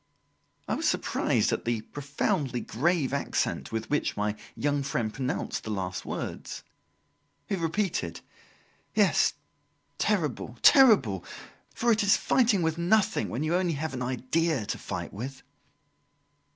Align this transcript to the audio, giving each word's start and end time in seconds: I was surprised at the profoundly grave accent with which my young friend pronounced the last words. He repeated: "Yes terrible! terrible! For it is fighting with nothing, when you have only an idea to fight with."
I 0.67 0.73
was 0.73 0.89
surprised 0.89 1.53
at 1.53 1.63
the 1.63 1.81
profoundly 1.81 2.59
grave 2.59 3.13
accent 3.13 3.71
with 3.71 3.87
which 3.91 4.17
my 4.17 4.35
young 4.55 4.81
friend 4.81 5.13
pronounced 5.13 5.63
the 5.63 5.69
last 5.69 6.07
words. 6.07 6.63
He 7.45 7.55
repeated: 7.55 8.21
"Yes 8.95 9.35
terrible! 9.99 10.57
terrible! 10.63 11.23
For 11.75 11.91
it 11.91 12.01
is 12.01 12.17
fighting 12.17 12.63
with 12.63 12.79
nothing, 12.79 13.29
when 13.29 13.43
you 13.43 13.51
have 13.51 13.59
only 13.59 13.75
an 13.77 14.01
idea 14.01 14.65
to 14.65 14.77
fight 14.79 15.13
with." 15.13 15.43